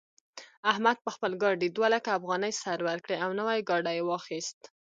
[0.71, 4.59] احمد په خپل ګاډي دوه لکه افغانۍ سر ورکړې او نوی ګاډی يې واخيست.